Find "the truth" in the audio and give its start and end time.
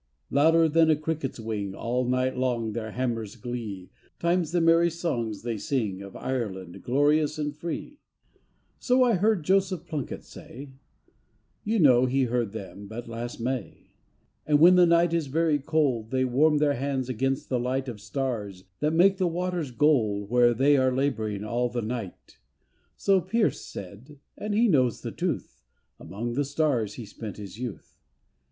24.89-25.61